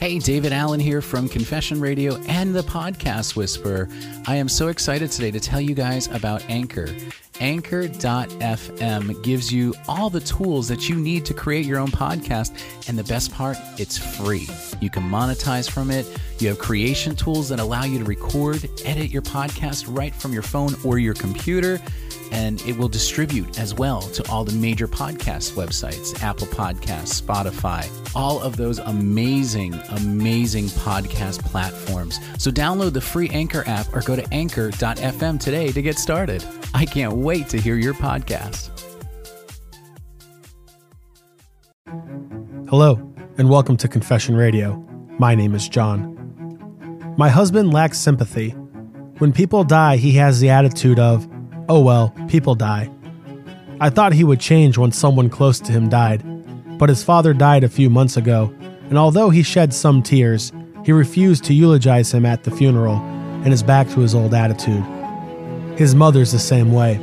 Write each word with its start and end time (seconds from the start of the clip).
Hey, 0.00 0.18
David 0.18 0.54
Allen 0.54 0.80
here 0.80 1.02
from 1.02 1.28
Confession 1.28 1.78
Radio 1.78 2.16
and 2.22 2.54
the 2.54 2.62
Podcast 2.62 3.36
Whisperer. 3.36 3.86
I 4.26 4.36
am 4.36 4.48
so 4.48 4.68
excited 4.68 5.10
today 5.10 5.30
to 5.30 5.38
tell 5.38 5.60
you 5.60 5.74
guys 5.74 6.06
about 6.06 6.42
Anchor. 6.48 6.88
Anchor.fm 7.38 9.22
gives 9.22 9.52
you 9.52 9.74
all 9.88 10.08
the 10.08 10.20
tools 10.20 10.68
that 10.68 10.88
you 10.88 10.96
need 10.96 11.26
to 11.26 11.34
create 11.34 11.66
your 11.66 11.78
own 11.78 11.90
podcast. 11.90 12.52
And 12.88 12.98
the 12.98 13.04
best 13.04 13.30
part, 13.34 13.58
it's 13.76 13.98
free. 13.98 14.48
You 14.80 14.88
can 14.88 15.02
monetize 15.02 15.70
from 15.70 15.90
it. 15.90 16.06
You 16.40 16.48
have 16.48 16.58
creation 16.58 17.14
tools 17.14 17.50
that 17.50 17.60
allow 17.60 17.84
you 17.84 17.98
to 17.98 18.04
record, 18.04 18.68
edit 18.84 19.10
your 19.10 19.22
podcast 19.22 19.84
right 19.94 20.14
from 20.14 20.32
your 20.32 20.42
phone 20.42 20.74
or 20.84 20.98
your 20.98 21.14
computer 21.14 21.78
and 22.32 22.60
it 22.62 22.76
will 22.76 22.88
distribute 22.88 23.58
as 23.58 23.74
well 23.74 24.02
to 24.02 24.28
all 24.30 24.44
the 24.44 24.52
major 24.52 24.86
podcast 24.86 25.52
websites 25.52 26.20
Apple 26.22 26.46
Podcasts, 26.46 27.20
Spotify, 27.20 27.88
all 28.14 28.40
of 28.40 28.56
those 28.56 28.78
amazing, 28.78 29.74
amazing 29.90 30.66
podcast 30.66 31.40
platforms. 31.40 32.20
So 32.38 32.50
download 32.50 32.92
the 32.92 33.00
free 33.00 33.28
Anchor 33.30 33.64
app 33.66 33.92
or 33.94 34.00
go 34.00 34.16
to 34.16 34.26
anchor.fm 34.32 35.40
today 35.40 35.72
to 35.72 35.82
get 35.82 35.98
started. 35.98 36.44
I 36.72 36.84
can't 36.84 37.14
wait 37.14 37.48
to 37.48 37.60
hear 37.60 37.76
your 37.76 37.94
podcast. 37.94 38.70
Hello, 42.68 43.12
and 43.36 43.50
welcome 43.50 43.76
to 43.78 43.88
Confession 43.88 44.36
Radio. 44.36 44.76
My 45.18 45.34
name 45.34 45.54
is 45.54 45.68
John. 45.68 46.19
My 47.20 47.28
husband 47.28 47.70
lacks 47.70 47.98
sympathy. 47.98 48.52
When 49.18 49.30
people 49.30 49.62
die, 49.62 49.98
he 49.98 50.12
has 50.12 50.40
the 50.40 50.48
attitude 50.48 50.98
of, 50.98 51.28
oh 51.68 51.80
well, 51.80 52.14
people 52.28 52.54
die. 52.54 52.90
I 53.78 53.90
thought 53.90 54.14
he 54.14 54.24
would 54.24 54.40
change 54.40 54.78
when 54.78 54.90
someone 54.90 55.28
close 55.28 55.60
to 55.60 55.70
him 55.70 55.90
died, 55.90 56.22
but 56.78 56.88
his 56.88 57.04
father 57.04 57.34
died 57.34 57.62
a 57.62 57.68
few 57.68 57.90
months 57.90 58.16
ago, 58.16 58.50
and 58.88 58.96
although 58.96 59.28
he 59.28 59.42
shed 59.42 59.74
some 59.74 60.02
tears, 60.02 60.50
he 60.82 60.92
refused 60.92 61.44
to 61.44 61.52
eulogize 61.52 62.10
him 62.10 62.24
at 62.24 62.44
the 62.44 62.50
funeral 62.50 62.96
and 63.44 63.52
is 63.52 63.62
back 63.62 63.86
to 63.90 64.00
his 64.00 64.14
old 64.14 64.32
attitude. 64.32 64.82
His 65.78 65.94
mother's 65.94 66.32
the 66.32 66.38
same 66.38 66.72
way. 66.72 66.96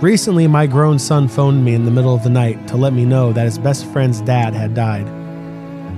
Recently, 0.00 0.46
my 0.46 0.66
grown 0.66 0.98
son 0.98 1.28
phoned 1.28 1.62
me 1.62 1.74
in 1.74 1.84
the 1.84 1.90
middle 1.90 2.14
of 2.14 2.24
the 2.24 2.30
night 2.30 2.66
to 2.68 2.78
let 2.78 2.94
me 2.94 3.04
know 3.04 3.34
that 3.34 3.44
his 3.44 3.58
best 3.58 3.84
friend's 3.84 4.22
dad 4.22 4.54
had 4.54 4.72
died. 4.72 5.06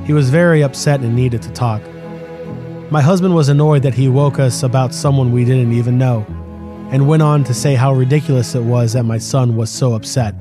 He 0.08 0.12
was 0.12 0.28
very 0.28 0.64
upset 0.64 0.98
and 1.02 1.14
needed 1.14 1.40
to 1.42 1.52
talk. 1.52 1.80
My 2.88 3.02
husband 3.02 3.34
was 3.34 3.48
annoyed 3.48 3.82
that 3.82 3.94
he 3.94 4.08
woke 4.08 4.38
us 4.38 4.62
about 4.62 4.94
someone 4.94 5.32
we 5.32 5.44
didn't 5.44 5.72
even 5.72 5.98
know 5.98 6.24
and 6.92 7.08
went 7.08 7.20
on 7.20 7.42
to 7.42 7.52
say 7.52 7.74
how 7.74 7.92
ridiculous 7.92 8.54
it 8.54 8.62
was 8.62 8.92
that 8.92 9.02
my 9.02 9.18
son 9.18 9.56
was 9.56 9.70
so 9.70 9.94
upset. 9.94 10.36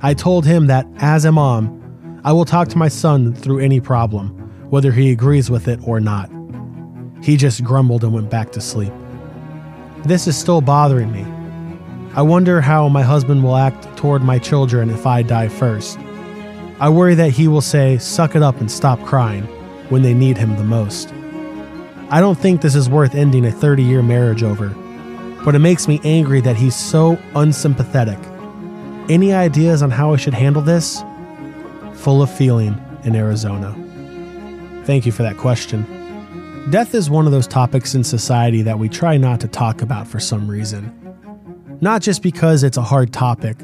I 0.00 0.14
told 0.14 0.46
him 0.46 0.68
that, 0.68 0.86
as 0.98 1.24
a 1.24 1.32
mom, 1.32 2.20
I 2.22 2.30
will 2.30 2.44
talk 2.44 2.68
to 2.68 2.78
my 2.78 2.86
son 2.86 3.34
through 3.34 3.58
any 3.58 3.80
problem, 3.80 4.28
whether 4.70 4.92
he 4.92 5.10
agrees 5.10 5.50
with 5.50 5.66
it 5.66 5.80
or 5.82 5.98
not. 5.98 6.30
He 7.20 7.36
just 7.36 7.64
grumbled 7.64 8.04
and 8.04 8.14
went 8.14 8.30
back 8.30 8.52
to 8.52 8.60
sleep. 8.60 8.92
This 10.04 10.28
is 10.28 10.38
still 10.38 10.60
bothering 10.60 11.10
me. 11.10 11.26
I 12.14 12.22
wonder 12.22 12.60
how 12.60 12.88
my 12.88 13.02
husband 13.02 13.42
will 13.42 13.56
act 13.56 13.96
toward 13.96 14.22
my 14.22 14.38
children 14.38 14.88
if 14.88 15.04
I 15.04 15.22
die 15.22 15.48
first. 15.48 15.98
I 16.78 16.90
worry 16.90 17.16
that 17.16 17.32
he 17.32 17.48
will 17.48 17.60
say, 17.60 17.98
suck 17.98 18.36
it 18.36 18.42
up 18.42 18.60
and 18.60 18.70
stop 18.70 19.02
crying 19.02 19.42
when 19.88 20.02
they 20.02 20.14
need 20.14 20.38
him 20.38 20.56
the 20.56 20.62
most. 20.62 21.12
I 22.10 22.20
don't 22.20 22.38
think 22.38 22.60
this 22.60 22.74
is 22.74 22.88
worth 22.88 23.14
ending 23.14 23.44
a 23.46 23.52
30 23.52 23.82
year 23.82 24.02
marriage 24.02 24.42
over 24.42 24.74
but 25.44 25.54
it 25.54 25.60
makes 25.60 25.88
me 25.88 26.00
angry 26.04 26.40
that 26.42 26.56
he's 26.56 26.76
so 26.76 27.18
unsympathetic. 27.34 28.18
Any 29.08 29.32
ideas 29.32 29.82
on 29.82 29.90
how 29.90 30.12
I 30.12 30.16
should 30.16 30.34
handle 30.34 30.62
this? 30.62 31.02
Full 31.94 32.22
of 32.22 32.30
feeling 32.30 32.80
in 33.04 33.16
Arizona. 33.16 33.74
Thank 34.84 35.06
you 35.06 35.12
for 35.12 35.22
that 35.22 35.36
question. 35.36 35.86
Death 36.70 36.94
is 36.94 37.08
one 37.08 37.26
of 37.26 37.32
those 37.32 37.46
topics 37.46 37.94
in 37.94 38.04
society 38.04 38.62
that 38.62 38.78
we 38.78 38.88
try 38.88 39.16
not 39.16 39.40
to 39.40 39.48
talk 39.48 39.82
about 39.82 40.06
for 40.06 40.20
some 40.20 40.48
reason. 40.48 40.96
Not 41.80 42.02
just 42.02 42.22
because 42.22 42.62
it's 42.62 42.76
a 42.76 42.82
hard 42.82 43.12
topic, 43.12 43.56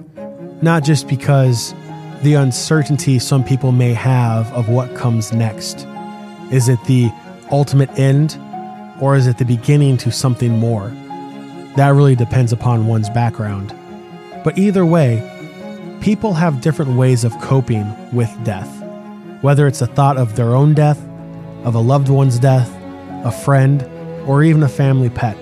not 0.62 0.82
just 0.82 1.06
because 1.06 1.74
the 2.22 2.34
uncertainty 2.34 3.18
some 3.18 3.44
people 3.44 3.72
may 3.72 3.92
have 3.92 4.50
of 4.54 4.70
what 4.70 4.94
comes 4.96 5.32
next. 5.32 5.86
Is 6.50 6.68
it 6.68 6.82
the 6.84 7.10
ultimate 7.50 7.90
end, 7.98 8.38
or 9.00 9.16
is 9.16 9.26
it 9.26 9.38
the 9.38 9.44
beginning 9.44 9.96
to 9.98 10.10
something 10.10 10.58
more? 10.58 10.88
That 11.76 11.94
really 11.94 12.16
depends 12.16 12.52
upon 12.52 12.86
one's 12.86 13.10
background. 13.10 13.74
But 14.44 14.56
either 14.56 14.86
way, 14.86 15.22
people 16.00 16.34
have 16.34 16.60
different 16.60 16.96
ways 16.96 17.24
of 17.24 17.38
coping 17.40 17.84
with 18.14 18.32
death, 18.44 18.70
whether 19.42 19.66
it's 19.66 19.82
a 19.82 19.86
thought 19.86 20.16
of 20.16 20.36
their 20.36 20.54
own 20.54 20.72
death, 20.72 21.00
of 21.64 21.74
a 21.74 21.80
loved 21.80 22.08
one's 22.08 22.38
death, 22.38 22.72
a 23.24 23.30
friend, 23.30 23.82
or 24.26 24.42
even 24.42 24.62
a 24.62 24.68
family 24.68 25.10
pet. 25.10 25.36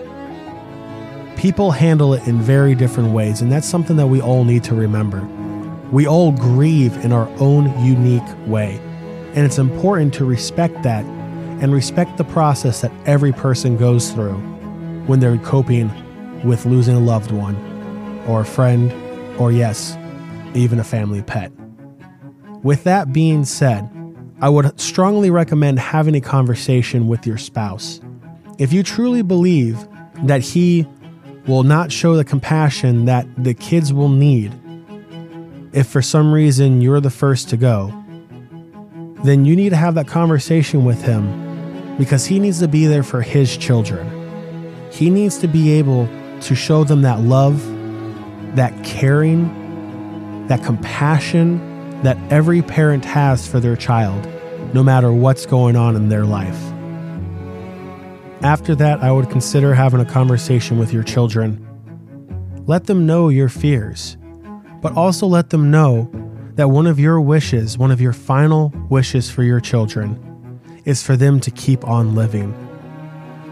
People 1.36 1.70
handle 1.70 2.14
it 2.14 2.26
in 2.26 2.40
very 2.40 2.74
different 2.74 3.12
ways, 3.12 3.40
and 3.40 3.52
that's 3.52 3.68
something 3.68 3.96
that 3.96 4.06
we 4.06 4.20
all 4.20 4.44
need 4.44 4.64
to 4.64 4.74
remember. 4.74 5.20
We 5.92 6.06
all 6.06 6.32
grieve 6.32 6.96
in 7.04 7.12
our 7.12 7.28
own 7.38 7.66
unique 7.84 8.22
way, 8.46 8.80
and 9.34 9.44
it's 9.44 9.58
important 9.58 10.14
to 10.14 10.24
respect 10.24 10.82
that 10.82 11.04
and 11.60 11.72
respect 11.72 12.16
the 12.16 12.24
process 12.24 12.80
that 12.80 12.92
every 13.06 13.32
person 13.32 13.76
goes 13.76 14.10
through 14.10 14.36
when 15.06 15.20
they're 15.20 15.38
coping 15.38 15.90
with 16.44 16.66
losing 16.66 16.94
a 16.94 17.00
loved 17.00 17.30
one, 17.30 17.56
or 18.26 18.42
a 18.42 18.44
friend, 18.44 18.92
or 19.40 19.50
yes, 19.50 19.96
even 20.54 20.78
a 20.78 20.84
family 20.84 21.22
pet. 21.22 21.50
With 22.62 22.84
that 22.84 23.12
being 23.12 23.44
said, 23.44 23.90
I 24.40 24.48
would 24.48 24.78
strongly 24.80 25.30
recommend 25.30 25.78
having 25.78 26.14
a 26.14 26.20
conversation 26.20 27.08
with 27.08 27.26
your 27.26 27.38
spouse. 27.38 28.00
If 28.58 28.72
you 28.72 28.82
truly 28.82 29.22
believe 29.22 29.78
that 30.24 30.42
he 30.42 30.86
will 31.46 31.62
not 31.62 31.92
show 31.92 32.16
the 32.16 32.24
compassion 32.24 33.04
that 33.04 33.26
the 33.36 33.54
kids 33.54 33.92
will 33.92 34.08
need, 34.08 34.52
if 35.72 35.86
for 35.86 36.02
some 36.02 36.32
reason 36.32 36.80
you're 36.80 37.00
the 37.00 37.10
first 37.10 37.48
to 37.50 37.56
go, 37.56 38.03
then 39.24 39.46
you 39.46 39.56
need 39.56 39.70
to 39.70 39.76
have 39.76 39.94
that 39.94 40.06
conversation 40.06 40.84
with 40.84 41.02
him 41.02 41.96
because 41.96 42.26
he 42.26 42.38
needs 42.38 42.58
to 42.60 42.68
be 42.68 42.86
there 42.86 43.02
for 43.02 43.22
his 43.22 43.56
children. 43.56 44.06
He 44.92 45.08
needs 45.08 45.38
to 45.38 45.48
be 45.48 45.72
able 45.72 46.08
to 46.42 46.54
show 46.54 46.84
them 46.84 47.02
that 47.02 47.20
love, 47.20 47.64
that 48.54 48.84
caring, 48.84 50.46
that 50.48 50.62
compassion 50.62 52.02
that 52.02 52.18
every 52.30 52.60
parent 52.60 53.02
has 53.06 53.48
for 53.48 53.60
their 53.60 53.76
child, 53.76 54.28
no 54.74 54.82
matter 54.82 55.10
what's 55.10 55.46
going 55.46 55.74
on 55.74 55.96
in 55.96 56.10
their 56.10 56.26
life. 56.26 56.60
After 58.42 58.74
that, 58.74 59.02
I 59.02 59.10
would 59.10 59.30
consider 59.30 59.72
having 59.72 60.00
a 60.00 60.04
conversation 60.04 60.78
with 60.78 60.92
your 60.92 61.02
children. 61.02 61.66
Let 62.66 62.84
them 62.84 63.06
know 63.06 63.30
your 63.30 63.48
fears, 63.48 64.18
but 64.82 64.94
also 64.94 65.26
let 65.26 65.48
them 65.48 65.70
know 65.70 66.10
that 66.54 66.68
one 66.70 66.86
of 66.86 66.98
your 66.98 67.20
wishes, 67.20 67.76
one 67.78 67.90
of 67.90 68.00
your 68.00 68.12
final 68.12 68.72
wishes 68.88 69.30
for 69.30 69.42
your 69.42 69.60
children, 69.60 70.60
is 70.84 71.02
for 71.02 71.16
them 71.16 71.40
to 71.40 71.50
keep 71.50 71.86
on 71.86 72.14
living 72.14 72.64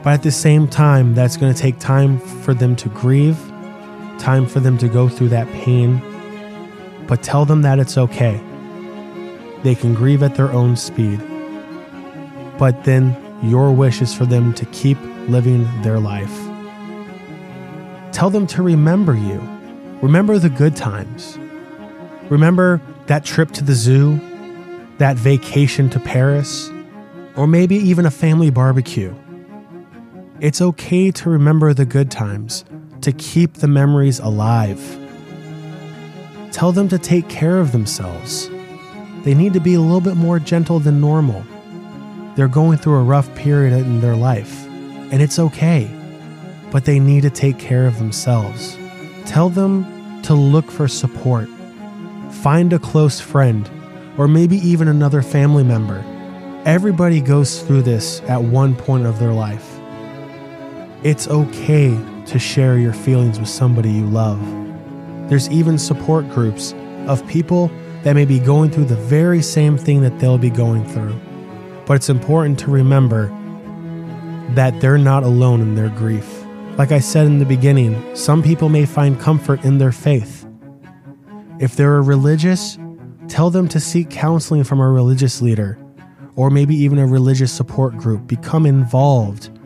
but 0.02 0.14
at 0.14 0.22
the 0.24 0.32
same 0.32 0.66
time, 0.66 1.14
that's 1.14 1.36
going 1.36 1.54
to 1.54 1.60
take 1.60 1.78
time 1.78 2.18
for 2.18 2.54
them 2.54 2.74
to 2.76 2.88
grieve, 2.88 3.38
time 4.18 4.46
for 4.46 4.58
them 4.58 4.76
to 4.78 4.88
go 4.88 5.08
through 5.08 5.28
that 5.28 5.46
pain. 5.52 6.02
But 7.06 7.22
tell 7.22 7.44
them 7.44 7.62
that 7.62 7.78
it's 7.78 7.96
okay. 7.96 8.40
They 9.62 9.76
can 9.76 9.94
grieve 9.94 10.24
at 10.24 10.34
their 10.34 10.50
own 10.50 10.76
speed. 10.76 11.20
But 12.58 12.82
then 12.82 13.16
your 13.44 13.72
wish 13.72 14.02
is 14.02 14.12
for 14.12 14.26
them 14.26 14.52
to 14.54 14.66
keep 14.66 14.98
living 15.28 15.68
their 15.82 16.00
life. 16.00 16.36
Tell 18.10 18.28
them 18.28 18.48
to 18.48 18.62
remember 18.62 19.14
you. 19.14 19.40
Remember 20.02 20.36
the 20.38 20.50
good 20.50 20.74
times. 20.74 21.38
Remember 22.32 22.80
that 23.08 23.26
trip 23.26 23.50
to 23.50 23.62
the 23.62 23.74
zoo, 23.74 24.18
that 24.96 25.18
vacation 25.18 25.90
to 25.90 26.00
Paris, 26.00 26.70
or 27.36 27.46
maybe 27.46 27.76
even 27.76 28.06
a 28.06 28.10
family 28.10 28.48
barbecue. 28.48 29.14
It's 30.40 30.62
okay 30.62 31.10
to 31.10 31.28
remember 31.28 31.74
the 31.74 31.84
good 31.84 32.10
times, 32.10 32.64
to 33.02 33.12
keep 33.12 33.52
the 33.52 33.68
memories 33.68 34.18
alive. 34.18 34.80
Tell 36.52 36.72
them 36.72 36.88
to 36.88 36.98
take 36.98 37.28
care 37.28 37.58
of 37.58 37.70
themselves. 37.70 38.48
They 39.24 39.34
need 39.34 39.52
to 39.52 39.60
be 39.60 39.74
a 39.74 39.80
little 39.80 40.00
bit 40.00 40.16
more 40.16 40.38
gentle 40.38 40.78
than 40.78 41.02
normal. 41.02 41.44
They're 42.34 42.48
going 42.48 42.78
through 42.78 42.96
a 42.96 43.04
rough 43.04 43.32
period 43.34 43.74
in 43.74 44.00
their 44.00 44.16
life, 44.16 44.66
and 44.66 45.20
it's 45.20 45.38
okay, 45.38 45.90
but 46.70 46.86
they 46.86 46.98
need 46.98 47.24
to 47.24 47.30
take 47.30 47.58
care 47.58 47.86
of 47.86 47.98
themselves. 47.98 48.78
Tell 49.26 49.50
them 49.50 50.22
to 50.22 50.32
look 50.32 50.70
for 50.70 50.88
support. 50.88 51.50
Find 52.40 52.72
a 52.72 52.78
close 52.78 53.20
friend, 53.20 53.70
or 54.18 54.26
maybe 54.26 54.56
even 54.56 54.88
another 54.88 55.22
family 55.22 55.62
member. 55.62 56.04
Everybody 56.64 57.20
goes 57.20 57.62
through 57.62 57.82
this 57.82 58.20
at 58.22 58.42
one 58.42 58.74
point 58.74 59.06
of 59.06 59.18
their 59.18 59.32
life. 59.32 59.78
It's 61.04 61.28
okay 61.28 61.96
to 62.26 62.38
share 62.38 62.78
your 62.78 62.92
feelings 62.92 63.38
with 63.38 63.48
somebody 63.48 63.90
you 63.90 64.06
love. 64.06 64.40
There's 65.28 65.48
even 65.50 65.78
support 65.78 66.28
groups 66.30 66.74
of 67.06 67.26
people 67.28 67.70
that 68.02 68.14
may 68.14 68.24
be 68.24 68.38
going 68.38 68.70
through 68.70 68.86
the 68.86 68.96
very 68.96 69.42
same 69.42 69.76
thing 69.76 70.00
that 70.02 70.18
they'll 70.18 70.38
be 70.38 70.50
going 70.50 70.84
through. 70.88 71.18
but 71.86 71.94
it's 71.94 72.08
important 72.08 72.58
to 72.60 72.70
remember 72.70 73.26
that 74.54 74.80
they're 74.80 74.98
not 74.98 75.22
alone 75.22 75.60
in 75.60 75.74
their 75.74 75.88
grief. 75.90 76.44
Like 76.78 76.92
I 76.92 77.00
said 77.00 77.26
in 77.26 77.38
the 77.38 77.44
beginning, 77.44 78.16
some 78.16 78.42
people 78.42 78.68
may 78.68 78.86
find 78.86 79.18
comfort 79.18 79.64
in 79.64 79.78
their 79.78 79.92
faith. 79.92 80.41
If 81.62 81.76
they're 81.76 82.02
religious, 82.02 82.76
tell 83.28 83.48
them 83.48 83.68
to 83.68 83.78
seek 83.78 84.10
counseling 84.10 84.64
from 84.64 84.80
a 84.80 84.90
religious 84.90 85.40
leader 85.40 85.78
or 86.34 86.50
maybe 86.50 86.74
even 86.74 86.98
a 86.98 87.06
religious 87.06 87.52
support 87.52 87.96
group. 87.96 88.26
Become 88.26 88.66
involved 88.66 89.56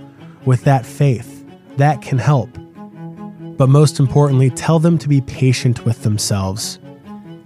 with 0.44 0.62
that 0.64 0.84
faith. 0.84 1.42
That 1.78 2.02
can 2.02 2.18
help. 2.18 2.50
But 3.56 3.70
most 3.70 3.98
importantly, 3.98 4.50
tell 4.50 4.78
them 4.78 4.98
to 4.98 5.08
be 5.08 5.22
patient 5.22 5.86
with 5.86 6.02
themselves. 6.02 6.78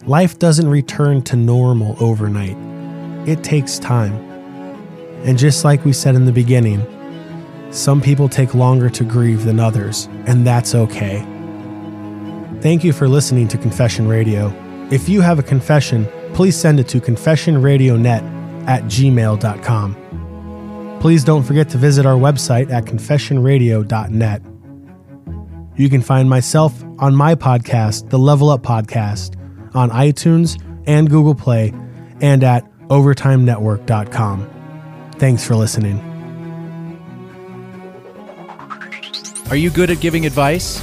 Life 0.07 0.41
doesn't 0.41 0.69
return 0.69 1.23
to 1.23 1.37
normal 1.37 1.95
overnight, 2.03 2.57
it 3.29 3.45
takes 3.45 3.79
time. 3.79 4.15
And 5.23 5.39
just 5.39 5.65
like 5.65 5.85
we 5.85 5.93
said 5.93 6.17
in 6.17 6.25
the 6.25 6.33
beginning, 6.33 6.85
some 7.71 8.01
people 8.01 8.29
take 8.29 8.53
longer 8.53 8.91
to 8.91 9.05
grieve 9.05 9.45
than 9.45 9.61
others, 9.61 10.09
and 10.27 10.45
that's 10.45 10.75
okay. 10.75 11.25
Thank 12.61 12.85
you 12.85 12.93
for 12.93 13.09
listening 13.09 13.49
to 13.49 13.59
Confession 13.59 14.07
Radio. 14.07 14.55
If 14.91 15.09
you 15.09 15.23
have 15.23 15.39
a 15.39 15.43
confession, 15.43 16.07
please 16.35 16.57
send 16.57 16.79
it 16.79 16.89
to 16.89 17.01
confessionradionet 17.01 18.69
at 18.69 18.83
gmail.com. 18.85 20.99
Please 21.01 21.25
don't 21.25 21.43
forget 21.43 21.71
to 21.71 21.79
visit 21.79 22.05
our 22.05 22.17
website 22.17 22.71
at 22.71 22.85
confessionradio.net. 22.85 24.43
You 25.77 25.89
can 25.89 26.03
find 26.03 26.29
myself 26.29 26.85
on 26.99 27.15
my 27.15 27.35
podcast, 27.35 28.11
the 28.11 28.19
Level 28.19 28.51
Up 28.51 28.63
Podcast, 28.63 29.37
on 29.75 29.89
iTunes 29.91 30.63
and 30.87 31.09
Google 31.09 31.35
Play, 31.35 31.73
and 32.21 32.45
at 32.45 32.71
overtimenetwork.com. 32.89 34.51
Thanks 35.17 35.47
for 35.47 35.55
listening. 35.55 35.99
Are 39.49 39.57
you 39.57 39.71
good 39.71 39.91
at 39.91 40.01
giving 40.01 40.27
advice? 40.27 40.83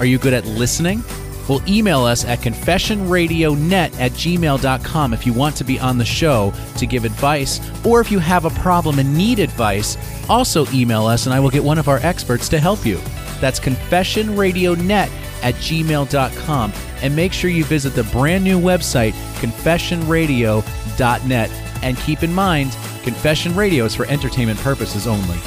Are 0.00 0.06
you 0.06 0.18
good 0.18 0.32
at 0.32 0.46
listening? 0.46 1.04
Well, 1.48 1.62
email 1.68 2.04
us 2.04 2.24
at 2.24 2.38
confessionradionet 2.38 3.98
at 3.98 4.12
gmail.com 4.12 5.12
if 5.12 5.26
you 5.26 5.32
want 5.32 5.56
to 5.56 5.64
be 5.64 5.80
on 5.80 5.98
the 5.98 6.04
show 6.04 6.54
to 6.76 6.86
give 6.86 7.04
advice, 7.04 7.60
or 7.84 8.00
if 8.00 8.08
you 8.10 8.18
have 8.18 8.44
a 8.44 8.50
problem 8.50 8.98
and 8.98 9.14
need 9.14 9.38
advice, 9.40 9.96
also 10.28 10.66
email 10.72 11.06
us 11.06 11.26
and 11.26 11.34
I 11.34 11.40
will 11.40 11.50
get 11.50 11.64
one 11.64 11.78
of 11.78 11.88
our 11.88 11.98
experts 11.98 12.48
to 12.50 12.58
help 12.58 12.86
you. 12.86 13.00
That's 13.40 13.60
confessionradionet 13.60 15.10
at 15.42 15.54
gmail.com. 15.54 16.72
And 17.02 17.16
make 17.16 17.32
sure 17.32 17.48
you 17.50 17.64
visit 17.64 17.94
the 17.94 18.04
brand 18.04 18.44
new 18.44 18.60
website, 18.60 19.12
confessionradio.net. 19.40 21.50
And 21.82 21.96
keep 21.98 22.22
in 22.22 22.34
mind, 22.34 22.76
Confession 23.02 23.56
Radio 23.56 23.86
is 23.86 23.94
for 23.94 24.04
entertainment 24.06 24.58
purposes 24.60 25.06
only. 25.06 25.38